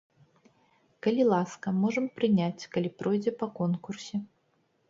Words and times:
Калі 1.07 1.23
ласка, 1.33 1.67
можам 1.83 2.09
прыняць, 2.17 2.67
калі 2.77 2.89
пройдзе 3.03 3.35
па 3.43 3.47
конкурсе. 3.61 4.15